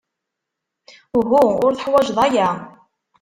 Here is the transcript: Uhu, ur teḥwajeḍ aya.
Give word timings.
Uhu, 1.19 1.41
ur 1.65 1.71
teḥwajeḍ 1.73 2.17
aya. 2.25 2.49